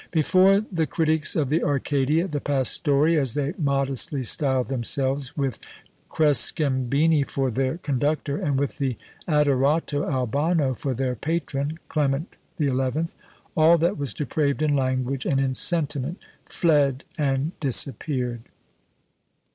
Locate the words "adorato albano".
9.27-10.73